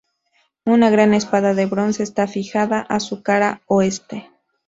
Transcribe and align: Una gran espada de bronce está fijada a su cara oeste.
Una 0.65 0.89
gran 0.89 1.13
espada 1.13 1.53
de 1.53 1.67
bronce 1.67 2.01
está 2.01 2.25
fijada 2.25 2.79
a 2.79 2.99
su 2.99 3.21
cara 3.21 3.61
oeste. 3.67 4.31